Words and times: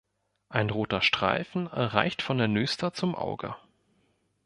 Ein 0.49 0.71
roter 0.71 1.03
Streifen 1.03 1.67
reicht 1.67 2.23
von 2.23 2.39
der 2.39 2.47
Nüster 2.47 2.91
zum 2.91 3.13
Auge. 3.13 3.55